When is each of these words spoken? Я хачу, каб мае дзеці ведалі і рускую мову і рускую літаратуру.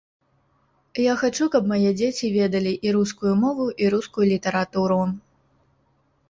Я 1.01 1.13
хачу, 1.23 1.45
каб 1.55 1.67
мае 1.71 1.91
дзеці 1.99 2.29
ведалі 2.37 2.71
і 2.87 2.95
рускую 2.97 3.33
мову 3.43 3.67
і 3.85 3.91
рускую 3.97 4.25
літаратуру. 4.33 4.99